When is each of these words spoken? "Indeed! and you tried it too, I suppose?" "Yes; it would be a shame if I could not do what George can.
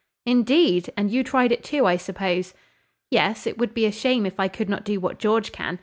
"Indeed! 0.25 0.89
and 0.97 1.11
you 1.11 1.23
tried 1.23 1.51
it 1.51 1.63
too, 1.63 1.85
I 1.85 1.95
suppose?" 1.95 2.55
"Yes; 3.11 3.45
it 3.45 3.59
would 3.59 3.75
be 3.75 3.85
a 3.85 3.91
shame 3.91 4.25
if 4.25 4.39
I 4.39 4.47
could 4.47 4.67
not 4.67 4.83
do 4.83 4.99
what 4.99 5.19
George 5.19 5.51
can. 5.51 5.77